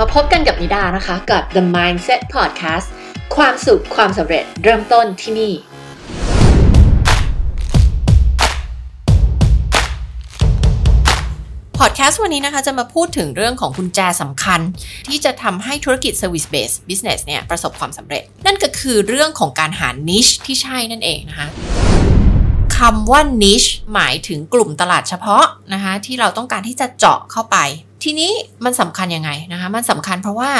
[0.00, 2.86] มาพบกันกับนิดานะคะ กับ The Mindset Podcast
[3.36, 5.52] ความสุขความสำเร็จเริ่มต้นที่นี่
[11.78, 14.60] พอดแคสต์วันนี้นะคะจะมาพูดถึงเรื่องของกุญแจสำคัญ
[15.08, 21.48] ที่จะทำให้ธุรกิจ Service Based Business เนี่ยประสบความสำเร็จ นั่นก็คือเรื่องของการหา niche ที่ใช่นั่นเองนะคะ
[22.78, 27.58] คำว่า niche หมายถึงกลุ่มตลาดเฉพาะนะคะที่เราต้องการที่จะเจาะเข้าไป
[28.02, 28.32] ทีนี้
[28.64, 30.52] มันสำคัญยังไงนะคะมันสำคัญเพราะว่า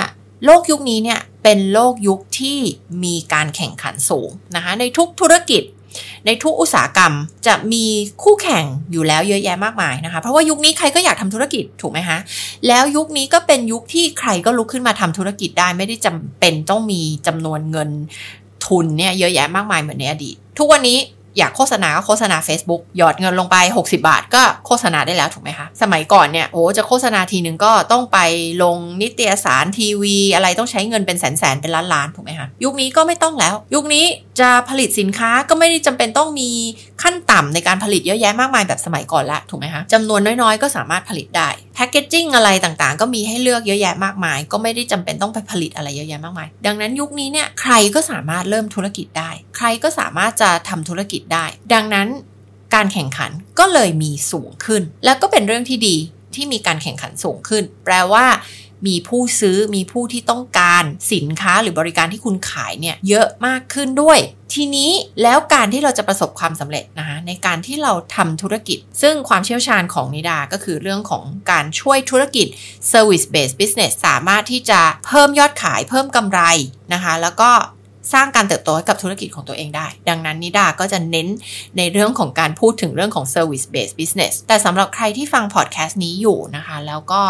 [0.45, 2.59] โลกยุคนี้เนี่ยเป็นโลกยุคที่
[3.05, 5.63] มีการแข่งขันสูงนะคะในทุกธุรกิจ
[6.27, 7.13] ในทุกอุตสาหกรรม
[7.47, 7.85] จะมี
[8.23, 12.19] คู่แข่งอยู่แล้วเยอะแยะมากมายนะคะเพราะว่ายุคนี้ใครก็อยากทำธุรกิจถูกไหมคะ
[12.67, 17.91] แล้วยุคนี้ก็เป็นยุคที่ใครก็ลุกขึ้นมาทำธุรกิจได้ไม่ได้จำเป็นต้องมีจำนวนเงิน
[18.67, 20.99] ทุนเนี่ยเยอะแยะมากมายเหมือนในอดีต ทุกวันนี้
[21.39, 28.19] อยากโฆษณาก็โฆษณา Facebook หยอดเงินลงไป 60 บาทก็โฆษณาได้แล้วถูกไหมคะ สมัยก่อนเนี่ยโอ้จะโฆษณาทีนึงก็ต้องไป
[28.63, 34.05] ลงนิตยสารทีวี อะไรต้องใช้เงินเป็นแสนแสนเป็นล้านล้านถูกไหมคะยุคนี้ก็ไม่ต้องแล้ว ยุคนี้
[34.41, 36.51] จะผลิตสินค้าก็ไม่ได้จำเป็นต้องมี
[37.03, 52.09] ขั้นต่ำในการผลิตเยอะแยะมากมายแบบสมัยก่อนละถูกไหมคะจำนวนน้อยๆ ก็สามารถผลิตได้แพคเกจจิ้งอะไรต่างๆ ก็มีให้เลือกเยอะแยะมากมาย ก็ไม่ได้จำเป็นต้องไปผลิตอะไรเยอะแยะมากมาย ดังนั้นยุคนี้เนี่ยใครก็สามารถเริ่มธุรกิจได้ ใครก็สามารถจะทำธุรกิจได้ ดังนั้น
[52.75, 55.97] การแข่งขันก็เลยมีสูงขึ้น แล้วก็เป็นเรื่องที่ดี
[56.35, 58.25] ที่มีการแข่งขันสูงขึ้น แปลว่า
[58.87, 64.19] มีผู้ซื้อมีผู้ที่ต้องการสินค้าหรือบริการที่คุณขายเนี่ยเยอะมากขึ้นด้วย
[64.55, 64.91] ทีนี้
[65.23, 72.47] แล้วการที่เราจะประสบความสำเร็จนะคะในการที่เราทำธุรกิจ ซึ่งความเชี่ยวชาญของนิดาก็คือเรื่องของการช่วยธุรกิจ
[72.93, 76.41] service based business สามารถที่จะเพิ่มยอดขายเพิ่มกำไร
[76.93, 77.53] นะคะแล้วก็
[78.15, 81.29] สร้างการเติบโตให้กับธุรกิจของตัวเองได้ ดังนั้นนิดาก็จะเน้น
[81.79, 87.23] ในเรื่องของการพูดถึงเรื่องของ service based business แต่สำหรับใครที่ฟังพอดแคสต์นี้อยู่นะคะ แล้วก็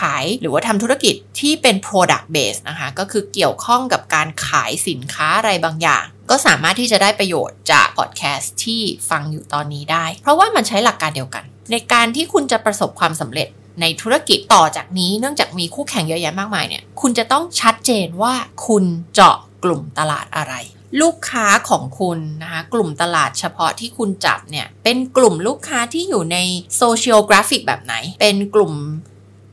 [0.00, 13.48] ขายหรือว่าทำธุรกิจที่เป็น product base นะคะก็คือเกี่ยวข้องกับการขายสินค้าอะไรบางอย่าง ก็สามารถที่จะได้ประโยชน์จากพอดแคสต์ที่ฟังอยู่ตอนนี้ได้ เพราะว่ามันใช้หลักการเดียวกัน ในการที่คุณจะประสบความสำเร็จ
[13.80, 18.34] ในธุรกิจต่อจากนี้เนื่องจากมีคู่แข่งเยอะแยะมากมายเนี่ยคุณจะต้องชัดเจนว่า
[18.66, 18.84] คุณ
[19.14, 20.54] เจาะกลุ่มตลาดอะไร
[21.00, 26.38] ลูกค้าของคุณนะคะกลุ่มตลาดเฉพาะที่คุณจับเนี่ยเป็นกลุ่มลูกค้าที่อยู่ใน
[26.76, 28.72] โซเชียลกราฟิกแบบไหน เป็นกลุ่ม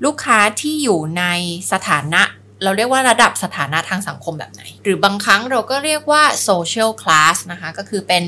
[0.06, 1.24] ลูกค้าที่อยู่ใน
[1.72, 2.24] สถานะ
[2.64, 8.24] เราเรียกว่าระดับสถานะทางสังคมแบบไหน หรือบางครั้งเราก็เรียกว่าโซเชียลคลาสนะคะ ก็คือเป็น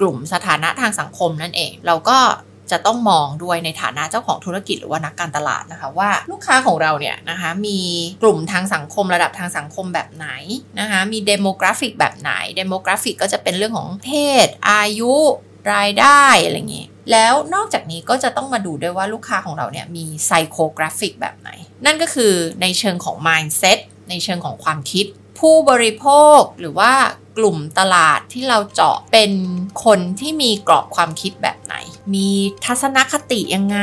[0.00, 2.18] กลุ่มสถานะทางสังคมนั่นเอง เราก็
[2.70, 7.80] จะต้องมองด้วยในฐานะเจ้าของธุรกิจหรือว่านักการตลาดนะคะว่าลูกค้าของเราเนี่ยนะคะมี
[8.22, 10.28] กลุ่มทางสังคมระดับทางสังคมแบบไหน
[10.80, 14.10] นะคะมี demographic แบบไหน demographic ก็จะเป็นเรื่องของเพ
[14.46, 15.14] ศ อายุ
[15.74, 21.50] รายได้อะไรอย่างงี้ แล้วนอกจากนี้ก็จะต้องมาดูด้วยว่าลูกค้าของเราเนี่ยมี psychographic แบบไหน
[21.84, 22.32] นั่นก็คือ
[22.62, 23.78] ในเชิงของ mindset
[24.10, 25.06] ในเชิงของความคิด
[25.38, 26.06] ผู้บริโภ
[26.38, 26.92] คหรือว่า
[27.38, 29.32] กลุ่มตลาดที่เราเจาะเป็น
[29.84, 31.74] คนที่มีกรอบความคิดแบบไหน
[32.14, 32.28] มี
[32.64, 33.80] ทัศนคติยังไง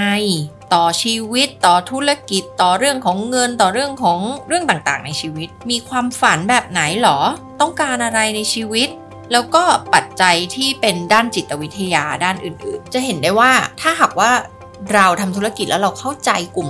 [0.74, 7.20] ต่อชีวิตต่อธุรกิจต่อเรื่องของเงินต่อเรื่องของเรื่องต่างๆ ในชีวิต มีความฝันแบบไหนหรอ
[7.62, 8.90] ต้องการอะไรในชีวิต
[9.31, 14.31] แล้วก็ปัจจัยที่เป็นด้านจิตวิทยาด้านอื่นๆ จะเห็นได้ว่าถ้าหากว่า
[14.94, 16.69] เราทำธุรกิจแล้วเราเข้าใจกลุ่ม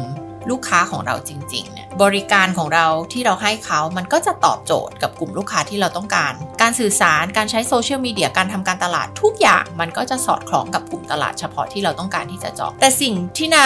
[0.49, 13.65] ลูกค้าของเราจริงๆเนี่ยบริการของเราที่เราให้เขา มันก็จะตอบโจทย์กับกลุ่มลูกค้าที่เราต้องการ การสื่อสาร การใช้โซเชียลมีเดีย การทำการตลาดทุกอย่าง มันก็จะสอดคล้องกับกลุ่มตลาดเฉพาะที่เราต้องการที่จะเจาะ แต่สิ่งที่นิดา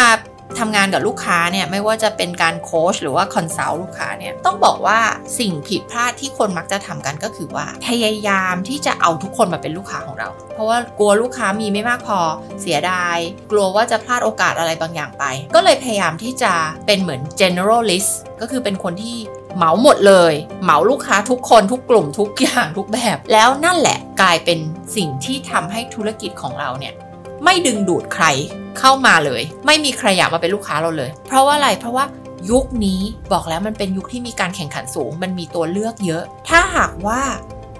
[0.59, 5.00] ทำงานกับลูกค้าเนี่ยไม่ว่าจะเป็นการโค้ชหรือว่า consult ลูกค้าเนี่ยต้องบอกว่า
[5.39, 12.19] สิ่งผิดพลาดที่คนมักจะทำกันก็คือว่า พยายามที่จะเอาทุกคนมาเป็นลูกค้าของเรา เพราะว่ากลัวลูกค้ามีไม่มากพอ
[12.61, 13.17] เสียดาย
[13.51, 15.23] กลัวว่าจะพลาดโอกาสอะไรบางอย่างไป
[15.56, 16.53] ก็เลยพยายามที่จะ
[16.85, 19.17] เป็นเหมือน generalist ก็คือเป็นคนที่
[19.57, 20.33] เหมาหมดเลย
[20.63, 24.59] เหมาลูกค้าทุกคนทุกกลุ่มทุกอย่างทุกแบบ แล้วนั่นแหละกลายเป็น
[24.95, 26.94] สิ่งที่ทำให้ธุรกิจของเราเนี่ย
[27.45, 28.25] ไม่ดึงดูดใคร
[28.80, 32.06] เข้ามาเลย ไม่มีใครอยากมาเป็นลูกค้าเราเลย เพราะว่าอะไรเพราะว่า
[32.51, 33.01] ยุคนี้
[33.31, 37.21] บอกแล้วมันเป็นยุคที่มีการแข่งขันสูง มันมีตัวเลือกเยอะ ถ้าหากว่า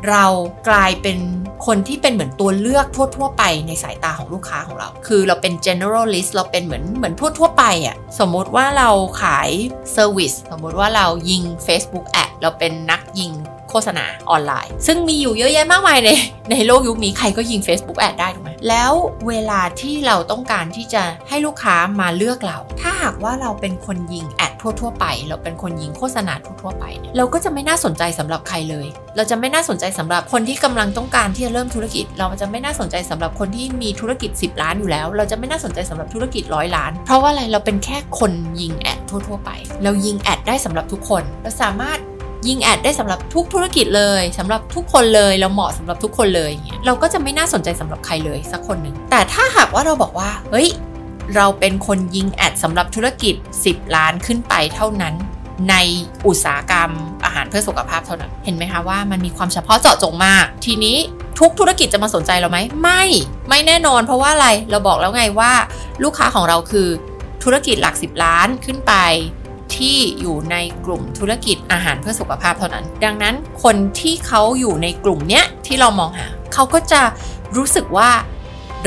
[0.10, 0.26] เรา
[0.70, 1.20] กลายเป็น
[1.66, 8.90] คนที่เป็นเหมือนตัวเลือกทั่ว ๆ ไปในสายตาของลูกค้าของเรา คือเราเป็น generalist เราเป็นเหมือนเหมือนทั่ว ๆ ไปอะ่ะ สมมติว่าเรา
[9.22, 9.50] ขาย
[9.96, 13.32] service สมมติว่าเรายิง Facebook ad เราเป็นนักยิง
[13.76, 16.10] ฆฆษณาออนไลน์ ซึ่งมีอยู่เยอะแยะมากมายใน
[16.52, 18.92] ในโลกยุคนี้ใครก็ยิง Facebook แอดได้ถูกไหมแล้ว
[19.28, 38.32] เวลาที่เราต้องการที่จะให้ลูกค้ามาเลือกเรา ถ้าหากว่าเราเป็นคนยิงแอดทั่วๆไป เราเป็นคนยิงโฆษณาทั่วๆไปเนี่ยเราก็จะไม่น่าสนใจสำหรับใครเลย เราจะไม่น่าสนใจสำหรับคนที่กำลังต้องการที่จะเริ่มธุรกิจ เราจะไม่น่าสนใจสำหรับคนที่มีธุรกิจ 10 ล้านอยู่แล้ว เราจะไม่น่าสนใจสำหรับธุรกิจร้อยล้าน เพราะว่าอะไรเราเป็นแค่คน
[38.62, 39.50] ยิงแอดทั่วๆไป
[39.84, 42.00] เรายิงแอดได้สำหรับทุกคน เราสามารถ
[42.48, 50.70] ยิงแอดได้สำหรับทุกธุรกิจเลยสำหรับทุกคนเลยเราเหมาะสำหรับทุกคนเลยอย่างเงี้ยเราก็จะไม่น่าสนใจสำหรับใครเลยสักคนหนึ่งแต่ถ้าหากว่าเราบอกว่าเฮ้ย
[51.36, 55.16] เราเป็นคนยิงแอดสำหรับธุรกิจ 10 ล้านขึ้นไปเท่านั้น
[55.70, 55.76] ใน
[56.28, 56.90] อุตสาหกรรม
[57.26, 60.98] อาหารเพื่อสุขภาพเท่านั้น เห็นไหมคะว่ามันมีความเฉพาะเจาะจงมาก ทีนี้
[61.40, 63.04] ทุกธุรกิจจะมาสนใจเราไหมไม่
[63.50, 65.52] ไม่แน่นอน เพราะว่าอะไรเราบอกแล้วไงว่า
[66.04, 66.88] ลูกค้าของเราคือ
[67.44, 68.94] ธุรกิจหลัก 10 ล้านขึ้นไป
[69.78, 70.56] ที่อยู่ใน
[70.86, 77.02] กลุ่มธุรกิจอาหารเพื่อสุขภาพเท่านั้น ดังนั้นคนที่เขาอยู่ในกลุ่มเนี้ยที่เรามองหาเขาก็จะ
[77.58, 78.10] รู้สึกว่า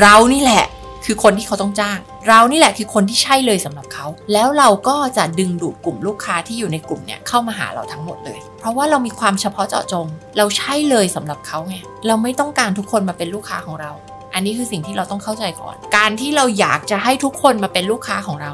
[0.01, 0.65] เรานี่แหละ
[1.05, 1.99] คือคนที่เขาต้องจ้าง
[2.29, 10.07] เรานี่แหละคือคนที่ใช่เลยสำหรับเขา แล้วเราก็จะดึงดูดกลุ่มลูกค้าที่อยู่ในกลุ่มเนี้ยเข้ามาหาเราทั้งหมดเลย เพราะว่าเรามีความเฉพาะเจาะจง
[10.37, 11.77] เราใช่เลยสำหรับเขาไง
[12.07, 13.93] เราไม่ต้องการทุกคนมาเป็นลูกค้าของเรา
[14.35, 18.53] อันนี้คือสิ่งที่เราต้องเข้าใจก่อน การที่เราอยากจะให้ทุกคนมาเป็นลูกค้าของเรา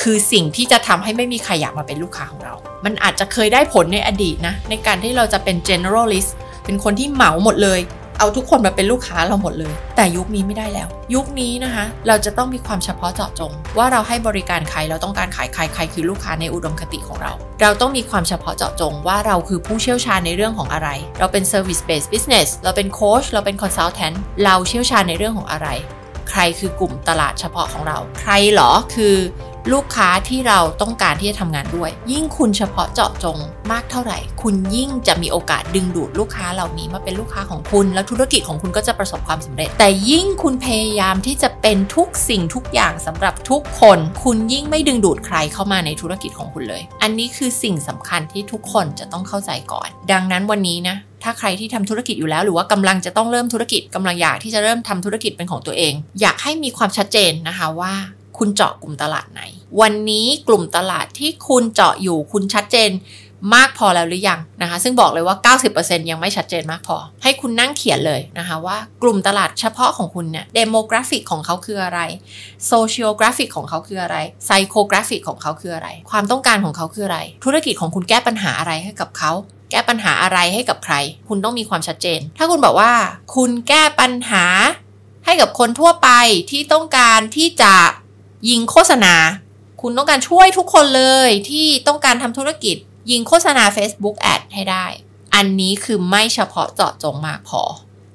[0.00, 2.54] คือสิ่งที่จะทำให้ไม่มีใครอยากมาเป็นลูกค้าของเรา
[2.84, 6.30] มันอาจจะเคยได้ผลในอดีตนะ ในการที่เราจะเป็น generalist
[6.64, 7.80] เป็นคนที่เหมาหมดเลย
[8.18, 17.32] เอาทุกคนมาเป็นลูกค้าเราหมดเลย แต่ยุคนี้ไม่ได้แล้ว ยุคนี้นะคะ เราจะต้องมีความเฉพาะเจาะจง ว่าเราให้บริการใครเราต้องการขายใครใครคือลูกค้าในอุดมคติของเรา
[17.62, 20.88] เราต้องมีความเฉพาะเจาะจงว่าเราคือผู้เชี่ยวชาญในเรื่องของอะไร
[21.18, 25.68] เราเป็น service based business เราเป็นโค้ชเราเป็น consultant เราเชี่ยวชาญในเรื่องของอะไร
[26.30, 29.16] ใครคือกลุ่มตลาดเฉพาะของเรา ใครหรอคือ
[29.72, 33.38] ลูกค้าที่เราต้องการที่จะทำงานด้วย ยิ่งคุณเฉพาะเจาะจง
[33.70, 57.94] มากเท่าไหร่ คุณยิ่งจะมีโอกาสดึงดูดลูกค้าเหล่านี้มาเป็นลูกค้าของคุณ แล้วธุรกิจของคุณก็จะประสบความสำเร็จ แต่ยิ่งคุณพยายามที่จะเป็นทุกสิ่งทุกอย่างสำหรับทุกคน คุณยิ่งไม่ดึงดูดใครเข้ามาในธุรกิจของคุณเลย อันนี้คือสิ่งสำคัญที่ทุกคนจะต้องเข้าใจก่อน ดังนั้นวันนี้นะถ้าใครที่ทำธุรกิจอยู่แล้วหรือว่ากำลังจะต้องเริ่มธุรกิจกำลังอยากที่จะเริ่มทำธุรกิจเป็นของตัวเอง อยากให้มีความชัดเจนนะคะว่า
[58.40, 59.42] คุณเจาะกลุ่มตลาดไหน
[59.80, 62.90] วันนี้กลุ่มตลาดที่คุณเจาะอยู่คุณชัดเจน
[63.54, 72.00] มากพอแล้วหรือยังนะคะ ซึ่งบอกเลยว่า 90%ยังไม่ชัดเจนมากพอ ให้คุณนั่งเขียนเลยนะคะว่ากลุ่มตลาดเฉพาะของคุณเนี่ย demographic ของเขาคืออะไร
[72.68, 74.16] social graphic ของเขาคืออะไร
[74.46, 79.32] psychographic ของเขาคืออะไร ความต้องการของเขาคืออะไร ธุรกิจของคุณแก้ปัญหาอะไรให้กับเขา
[79.70, 80.94] แก้ปัญหาอะไรให้กับใคร
[81.28, 82.92] คุณต้องมีความชัดเจน ถ้าคุณบอกว่า
[83.36, 84.44] คุณแก้ปัญหา
[85.26, 86.08] ให้กับคนทั่วไป
[86.50, 87.72] ที่ต้องการที่จะ
[88.48, 89.14] ยิงโฆษณา
[89.80, 92.76] คุณต้องการช่วยทุกคนเลยที่ต้องการทำธุรกิจ
[93.10, 94.86] ยิงโฆษณา Facebook Ad ให้ได้
[95.34, 97.62] อันนี้คือไม่เฉพาะเจาะจงมากพอ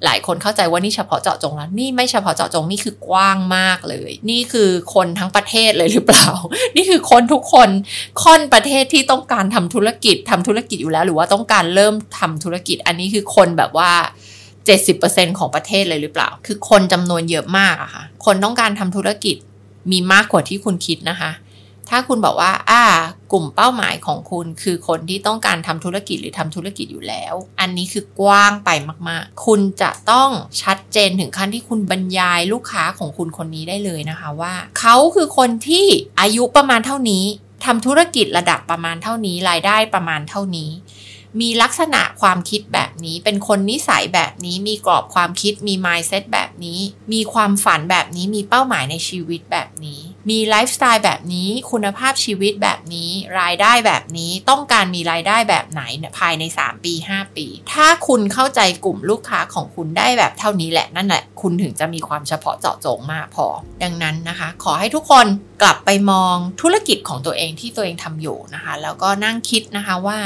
[0.05, 6.27] หลายคนเข้าใจว่านี่เฉพาะเจาะจงแล้ว นี่ไม่เฉพาะเจาะจงนี่คือกว้างมากเลย นี่คือคนทั้งประเทศเลยหรือเปล่า
[6.75, 7.69] นี่คือคนทุกคน
[8.23, 13.91] ค่อนประเทศที่ต้องการทำธุรกิจทำธุรกิจอยู่แล้ว หรือว่าต้องการเริ่มทำธุรกิจ อันนี้คือคนแบบว่า
[14.65, 19.37] 70%ของประเทศเลยหรือเปล่า คือคนจำนวนเยอะมากอะค่ะ คนต้องการทำธุรกิจ
[19.91, 21.31] มีมากกว่าที่คุณคิดนะคะ
[21.89, 22.83] ถ้าคุณบอกว่า อ่า
[23.31, 28.69] กลุ่มเป้าหมายของคุณคือคนที่ต้องการทำธุรกิจหรือทำธุรกิจอยู่แล้ว อันนี้คือกว้างไป
[29.09, 30.29] มาก ๆ คุณจะต้อง
[30.61, 35.85] ชัดเจนถึงขั้นที่คุณบรรยายลูกค้าของคุณคนนี้ได้เลยนะคะว่า เขาคือคนที่
[36.19, 37.25] อายุประมาณเท่านี้
[37.65, 40.69] ทำธุรกิจระดับประมาณเท่านี้รายได้ประมาณเท่านี้
[41.41, 46.79] มีลักษณะความคิดแบบนี้ เป็นคนนิสัยแบบนี้ มีกรอบความคิด มี mindset แบบนี้
[47.13, 49.99] มีความฝันแบบนี้ มีเป้าหมายในชีวิตแบบนี้
[50.29, 55.81] มีไลฟ์สไตล์แบบนี้ คุณภาพชีวิตแบบนี้ รายได้แบบนี้ ต้องการมีรายได้แบบไหน
[56.19, 63.47] ภายใน 3 ปี 5 ปี ถ้าคุณเข้าใจกลุ่มลูกค้าของคุณได้แบบเท่านี้แหละ นั่นแหละ คุณถึงจะมีความเฉพาะเจาะจงมากพอ
[63.83, 65.27] ดังนั้นนะคะ ขอให้ทุกคน
[65.61, 70.19] กลับไปมองธุรกิจของตัวเองที่ตัวเองทำอยู่นะคะ แล้วก็นั่งคิดนะคะว่า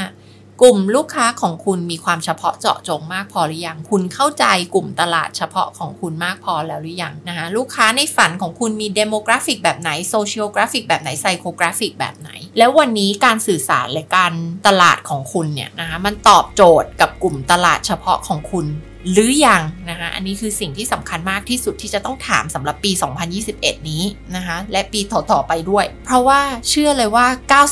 [0.62, 14.32] กลุ่มลูกค้าของคุณมีความเฉพาะเจาะจงมากพอหรือยัง คุณเข้าใจกลุ่มตลาดเฉพาะของคุณมากพอแล้วหรือยังนะคะลูกค้าในฝันของคุณมี demographic แบบไหน social graphic แบบไหน psychographic แบบไหน แล้ววันนี้การสื่อสารและการ
[14.66, 18.66] ตลาดของคุณเนี่ยนะคะมันตอบโจทย์กับกลุ่มตลาดเฉพาะของคุณ
[19.12, 22.92] หรือยังนะคะ อันนี้คือสิ่งที่สำคัญมากที่สุดที่จะต้องถามสำหรับปี
[23.40, 24.02] 2021 นี้
[24.36, 27.26] นะคะ และปีต่อๆไปด้วย เพราะว่าเชื่อเลยว่า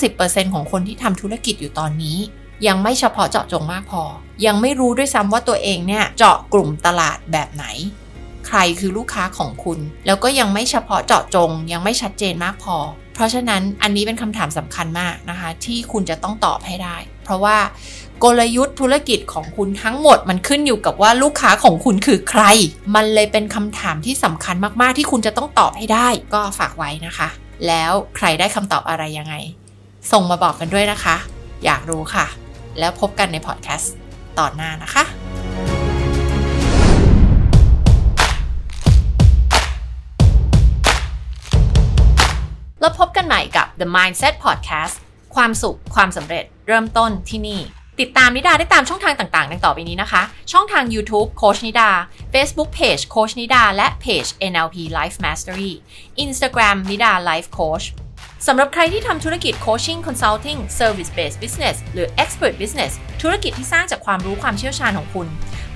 [0.04, 2.18] 90%ของคนที่ทำธุรกิจอยู่ตอนนี้
[2.66, 4.02] ยังไม่เฉพาะเจาะจงมากพอ
[4.46, 7.64] ยังไม่รู้ด้วยซ้ำว่าตัวเองเนี่ยเจาะกลุ่มตลาดแบบไหน
[8.46, 12.76] ใครคือลูกค้าของคุณ แล้วก็ยังไม่เฉพาะเจาะจง ยังไม่ชัดเจนมากพอ
[13.14, 17.56] เพราะฉะนั้นอันนี้เป็นคำถามสำคัญมากนะคะ ที่คุณจะต้องตอบให้ได้ เพราะว่า
[18.24, 22.42] กลยุทธ์ธุรกิจของคุณทั้งหมดมันขึ้นอยู่กับว่าลูกค้าของคุณคือใคร
[22.94, 27.28] มันเลยเป็นคำถามที่สำคัญมากๆ ที่คุณจะต้องตอบให้ได้ ก็ฝากไว้นะคะ
[27.66, 29.34] แล้วใครได้คำตอบอะไรยังไง
[30.12, 31.16] ส่งมาบอกกันด้วยนะคะ
[31.64, 32.26] อยากรู้ค่ะ
[32.78, 33.92] แล้วพบกันในพอดแคสต์
[34.38, 35.04] ตอนหน้านะคะ
[42.80, 44.94] แล้วพบกันใหม่กับ The Mindset Podcast
[45.34, 47.60] ความสุข ความสำเร็จ เริ่มต้นที่นี่
[48.00, 51.88] ติดตามนิดาได้ตามช่องทางต่างๆ ดังต่อไปนี้นะคะ ช่องทาง YouTube โค้ชนิดา
[52.32, 55.72] Facebook Page โค้ชนิดา และเพจ NLP Life Mastery
[56.24, 57.86] Instagram นิดา Life Coach
[58.46, 62.92] สำหรับใครที่ทำธุรกิจ Coaching Consulting Service Based Business หรือ Expert Business
[63.22, 65.26] ธุรกิจที่สร้างจากความรู้ความเชี่ยวชาญของคุณ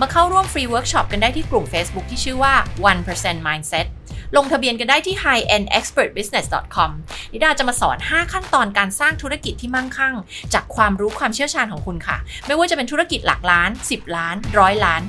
[0.01, 2.55] มาเข้าร่วมฟรีเวิร์กช็อปกันได้ที่กลุ่ม Facebook ที่ชื่อว่า
[3.01, 3.87] 1% Mindset
[4.37, 6.91] ลงทะเบียนกันได้ที่ highendexpertbusiness.com
[7.33, 10.15] นิดาจะมาสอน 5 ขั้นตอนการสร้างธุรกิจที่มั่งคั่ง
[10.55, 12.17] จากความรู้ความเชี่ยวชาญของคุณค่ะ
[12.47, 15.03] ไม่ว่าจะเป็นธุรกิจหลักล้าน 10 ล้านร้อยล้าน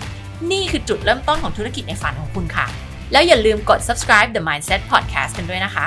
[0.51, 2.65] นี่คือจุดเริ่มต้นของธุรกิจในฝันของคุณค่ะ
[3.11, 5.85] แล้วอย่าลืมกด subscribe the mindset podcast กันด้วยนะคะ